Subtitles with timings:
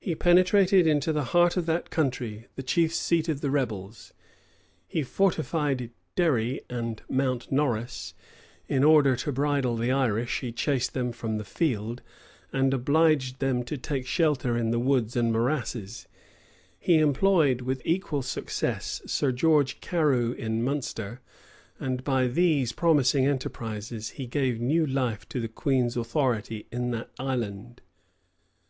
[0.00, 4.14] He penetrated into the heart of that country, the chief seat of the rebels;
[4.88, 8.14] he fortified Derry and Mount Norris,
[8.66, 12.00] in order to bridle the Irish: he chased them from the field,
[12.50, 16.08] and obliged them to take shelter in the woods and morasses:
[16.80, 21.20] he employed, with equal success, Sir George Carew in Munster:
[21.78, 27.10] and by these promising enterprises, he gave new life to the queen's authority in that
[27.18, 27.82] island.